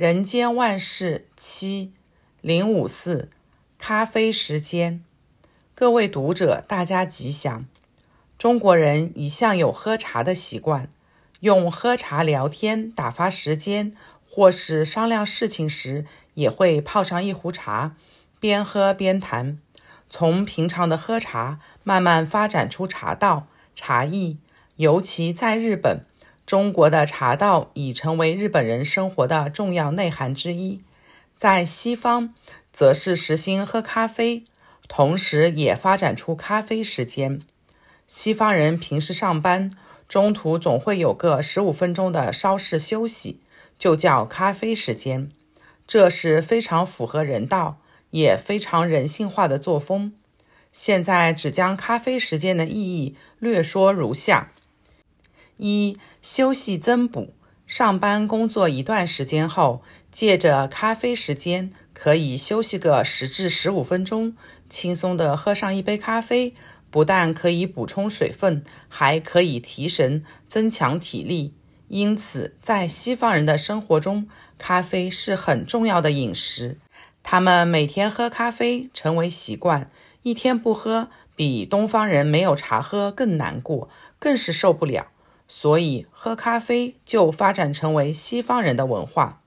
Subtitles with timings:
[0.00, 1.92] 人间万事七
[2.40, 3.28] 零五四，
[3.76, 5.04] 咖啡时间。
[5.74, 7.66] 各位读者，大家吉祥。
[8.38, 10.88] 中国人一向有喝茶的习惯，
[11.40, 13.94] 用喝茶聊天打发时间，
[14.26, 17.94] 或是商量事情时，也会泡上一壶茶，
[18.38, 19.58] 边喝边谈。
[20.08, 24.38] 从平常的喝茶，慢慢发展出茶道、茶艺。
[24.76, 26.06] 尤其在日本，
[26.50, 30.80] 中国的茶道已成为日本人生活的重要内涵之一。
[31.36, 32.34] 在西方，
[32.72, 34.42] 则是实行喝咖啡，
[34.88, 37.40] 同时也发展出咖啡时间。
[38.08, 39.70] 西方人平时上班，
[40.08, 43.38] 中途总会有个十五分钟的稍事休息，
[43.78, 45.30] 就叫咖啡时间。
[45.86, 47.78] 这是非常符合人道，
[48.10, 50.12] 也非常人性化的作风。
[50.72, 54.50] 现在只将咖啡时间的意义略说如下：
[55.60, 57.34] 一、休息增补。
[57.66, 64.34] 上班工作一段时间后，借着咖啡时间，可以休息个十至十五分钟，
[64.68, 66.54] 轻松地喝上一杯咖啡。
[66.90, 71.54] 不但可以补充水分，还可以提神、增强体力。
[71.86, 76.78] 因此，在西方人的生活中，咖啡是很重要的饮食。
[77.22, 79.88] 他们每天喝咖啡成为习惯，
[80.22, 85.06] 一天不喝，比东方人没有茶喝更难过，更是受不了。
[85.52, 89.42] 所以，喝咖啡就发展成为西方人的文化。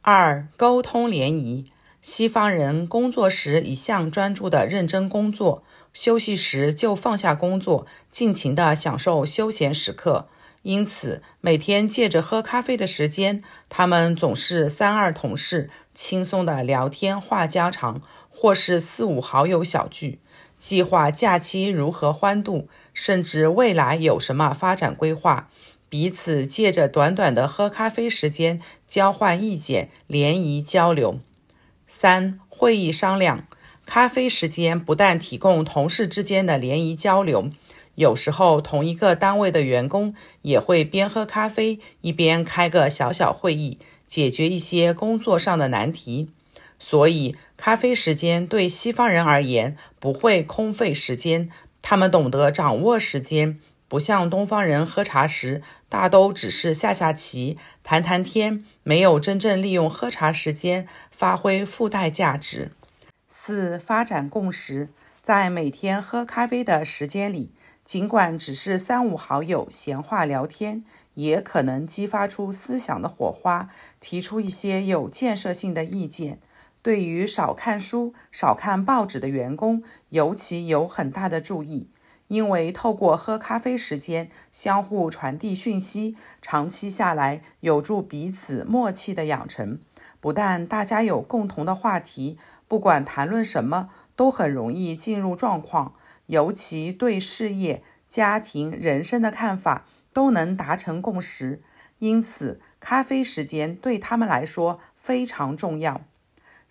[0.00, 1.66] 二、沟通联谊。
[2.00, 5.64] 西方人工作时一向专注地认真工作。
[5.92, 10.28] 休息时就放下工作，尽情地享受休闲时刻。
[10.62, 20.20] 因此，每天借着喝咖啡的时间，他们总是三二同事，轻松地聊天话家常，或是四五好友小聚，
[20.56, 25.48] 计划假期如何欢度，甚至未来有什么发展规划。
[25.88, 31.20] 彼此借着短短的喝咖啡时间，交换意见，联谊交流。
[31.86, 33.46] 三、会议商量。
[33.84, 37.50] 咖啡时间不但提供同事之间的联谊交流，
[37.96, 46.30] 有时候同一个单位的员工也会边喝咖啡一边开个小小会议，解决一些工作上的难题。
[46.78, 51.50] 所以，咖啡时间对西方人而言不会空费时间，
[51.82, 62.72] 他们懂得掌握时间，不像东方人喝茶时大都只是下下棋、谈谈天，没有真正利用喝茶时间发挥附带价值。
[63.28, 67.52] 四、发展共识，在每天喝咖啡的时间里，
[67.84, 73.68] 尽管只是三五好友闲话聊天，也可能激发出思想的火花，
[74.00, 76.38] 提出一些有建设性的意见。
[76.82, 81.88] 对于少看书、少看报纸的员工，尤其有很大的助益，
[82.26, 89.78] 因为透过喝咖啡时间相互传递讯息，长期下来有助彼此默契的养成。
[90.20, 92.38] 不但大家有共同的话题。
[92.68, 95.94] 不管谈论什么，都很容易进入状况，
[96.26, 101.62] 尤其对事业、家庭、人生的看法都能达成共识。
[101.98, 106.00] 因此，咖啡时间对他们来说非常重要。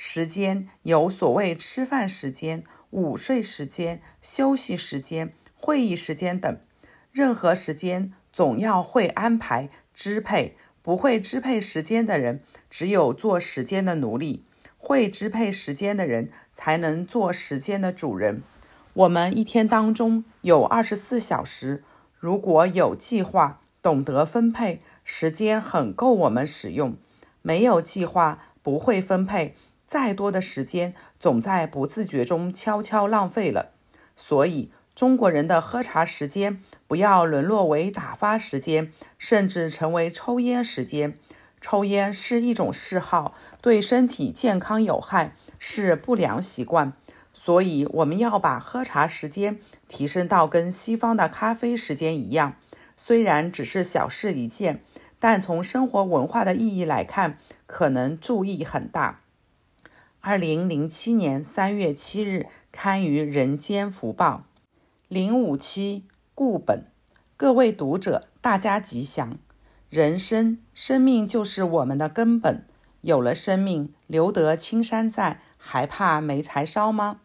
[0.00, 6.56] 时间有所谓吃饭时间、午睡时间、休息时间、会议时间等，
[7.10, 10.56] 任何时间总要会安排、支配。
[10.84, 14.44] 不会支配时间的人，只有做时间的奴隶。
[14.76, 18.44] 会支配时间的人才能做时间的主人。
[18.92, 21.82] 我们一天当中有二十四小时，
[22.16, 26.92] 如果有计划、懂得分配，时间很够我们使用；
[27.42, 29.56] 没有计划、不会分配，
[29.88, 33.70] 再多的时间总在不自觉中悄悄浪费了。
[34.14, 41.18] 所以，中国人的喝茶时间不要沦落为打发时间，甚至成为抽烟时间。
[41.60, 43.34] 抽烟是一种嗜好。
[43.60, 46.92] 对身体健康有害，是不良习惯，
[47.32, 52.54] 所以我们要把喝茶时间提升到跟西方的咖啡时间一样。
[52.96, 54.82] 虽然只是小事一件，
[55.18, 59.22] 但从生活文化的意义来看，可能注意很大。
[60.28, 64.44] 二零零七年三月七日刊于《人间福报》，
[65.08, 66.04] 零五七
[66.34, 66.84] 固本。
[67.34, 69.38] 各位读者，大家吉祥。
[69.88, 72.66] 人生，生命就是我们的根本。
[73.00, 77.20] 有了生命，留得青山在，还怕没柴烧吗？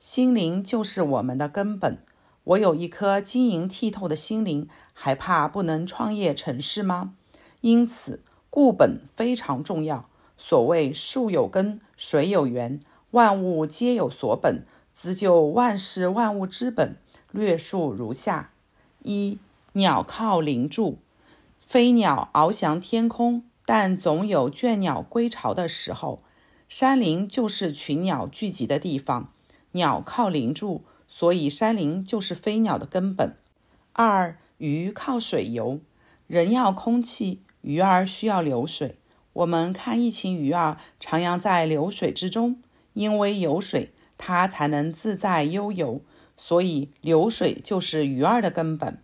[0.00, 1.98] 心灵就是我们的根本。
[2.42, 7.14] 我有一颗晶莹剔透的心灵，还怕不能创业成事吗？
[7.60, 10.10] 因此，固本非常重要。
[10.38, 12.80] 所谓树有根，水有源，
[13.10, 16.96] 万物皆有所本，兹就万事万物之本。
[17.30, 18.52] 略述如下：
[19.02, 19.38] 一、
[19.72, 20.98] 鸟靠林柱，
[21.66, 23.42] 飞鸟翱翔天空。
[23.66, 26.22] 但总有倦鸟归巢的时候。
[26.70, 29.32] 山林就是群鸟聚集的地方，
[29.72, 33.36] 鸟靠林住，所以山林就是飞鸟的根本。
[33.92, 35.80] 二，鱼靠水游，
[36.26, 38.96] 人要空气，鱼儿需要流水。
[39.38, 42.60] 我们看一群鱼儿徜徉在流水之中，
[42.94, 46.00] 因为有水，它才能自在悠游。
[46.36, 49.00] 所以流水就是鱼儿的根本。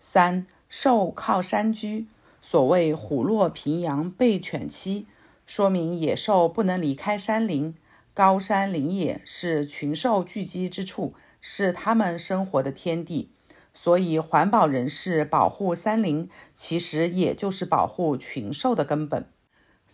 [0.00, 2.06] 三，兽靠山居，
[2.40, 5.06] 所谓虎落平阳被犬欺。
[5.44, 7.74] 说明野兽不能离开山林，
[8.14, 13.28] 高山林野是群兽聚集之处，是它们生活的天地。
[13.74, 19.26] 所以，环保人士保护山林，其实也就是保护群兽的根本。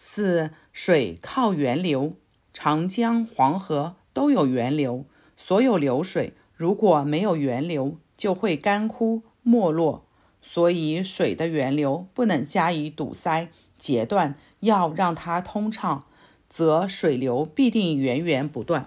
[0.03, 2.15] 四，水靠源流，
[2.55, 5.05] 长江、黄河都有源流，
[5.37, 10.07] 所有流水如果没有源流，就会干枯没落。
[10.41, 14.37] 所以，水的源流不能加以堵塞、截断。
[14.61, 16.07] 要让它通畅，
[16.49, 18.87] 则水流必定源源不断。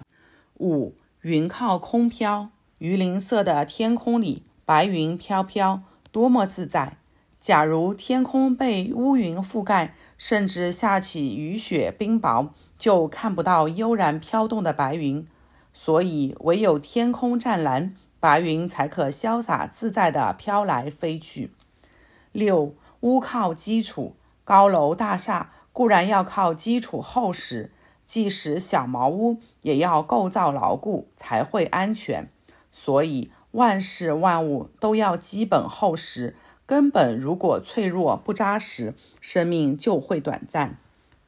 [0.58, 6.96] 五，云靠空飘，鱼鳞色的天空里，白云飘飘，多么自在。
[7.40, 12.48] 假如天空被乌云覆盖，甚至下起雨雪冰雹，
[12.78, 15.22] 就看不到悠然飘动的白云。
[15.74, 21.52] 所以，唯有天空湛蓝，白云才可潇洒自在地飘来飞去。
[22.32, 24.16] 六，屋靠基础，
[24.46, 25.50] 高楼大厦。
[25.74, 27.70] 固然要靠基础厚实，
[28.06, 32.30] 即使小茅屋也要构造牢固才会安全。
[32.72, 36.34] 所以万事万物都要基本厚实，
[36.66, 40.78] 根本如果脆弱不扎实，生命就会短暂。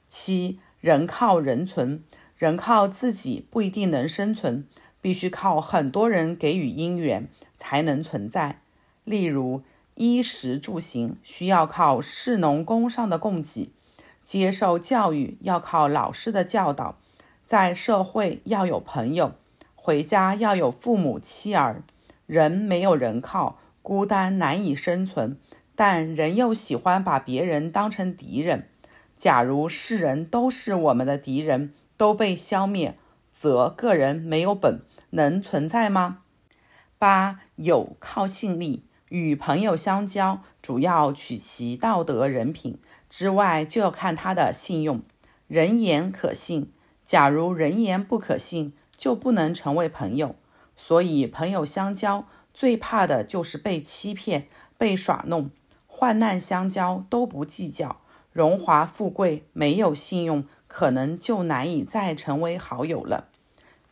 [0.09, 2.03] 七，人靠人存，
[2.37, 4.67] 人靠自己不一定能生存，
[5.00, 8.61] 必须靠很多人给予因缘才能存在。
[9.05, 9.62] 例如
[9.94, 13.71] 衣食住行需要靠士农工商的供给。
[14.25, 16.97] 接受教育要靠老师的教导，
[17.44, 19.32] 在社会要有朋友，
[19.75, 21.85] 回家要有父母妻儿。
[22.27, 25.38] 人没有人靠，孤单难以生存。
[25.77, 28.69] 但人又喜欢把别人当成敌人。
[29.17, 32.99] 假如世人都是我们的敌人，都被消灭，
[33.31, 34.81] 则个人没有本，
[35.11, 36.23] 能存在吗？
[36.99, 42.81] 八，友靠信力，与朋友相交，主要取其道德人品。
[43.09, 45.03] 之外，就要看他的信用，
[45.47, 46.73] 人言可信。
[47.05, 50.35] 假如人言不可信，就不能成为朋友。
[50.75, 54.49] 所以，朋友相交最怕的就是被欺骗、
[54.79, 55.50] 被耍弄。
[55.87, 58.00] 患难相交都不计较，
[58.32, 63.29] 荣华富贵没有信用，可能就难以再成为好友了。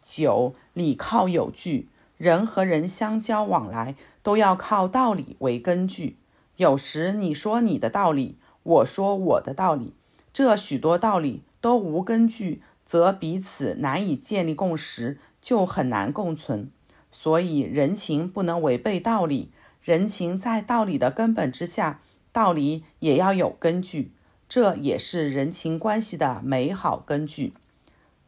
[0.03, 6.17] 九，理靠有据，人和人相交往来都要靠道理为根据。
[6.57, 8.39] 有时你说你的道理。
[8.63, 9.93] 我说我的道理，
[10.33, 16.71] 这许多道理都无根据，则彼此难以建立共识，就很难共存。
[17.17, 22.01] 所以人情不能违背道理，人情在道理的根本之下，
[22.33, 24.11] 道理也要有根据，
[24.49, 27.55] 这也是人情关系的美好根据。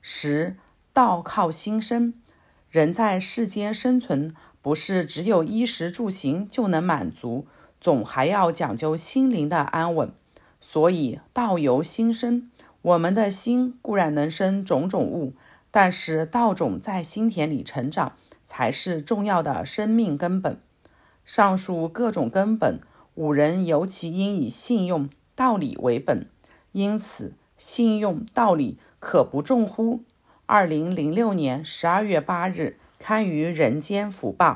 [0.01, 0.57] 十，
[0.93, 2.15] 道靠心生，
[2.71, 7.49] 人在世间生存，不是只有衣食住行就能满足，
[7.81, 10.13] 总还要讲究心灵的安稳。
[10.61, 12.49] 所以道由心生，
[12.83, 15.33] 我们的心固然能生种种物，
[15.73, 18.13] 但是道种在心田里成长，
[18.47, 20.59] 才是重要的生命根本。
[21.27, 22.81] 上述各种根本，
[23.17, 26.31] 五人尤其应以信用、道理为本。
[26.73, 30.05] 因此，信用、道理可不重乎？
[30.47, 34.53] 二零零六年十二月八日刊于《人间福报》。